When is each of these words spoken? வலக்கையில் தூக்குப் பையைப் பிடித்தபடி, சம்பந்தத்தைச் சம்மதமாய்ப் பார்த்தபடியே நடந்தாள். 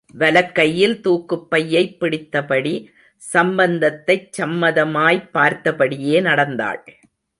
வலக்கையில் 0.13 1.01
தூக்குப் 1.01 1.49
பையைப் 1.49 1.97
பிடித்தபடி, 1.99 2.73
சம்பந்தத்தைச் 3.33 4.41
சம்மதமாய்ப் 4.41 5.29
பார்த்தபடியே 5.33 6.21
நடந்தாள். 6.21 6.81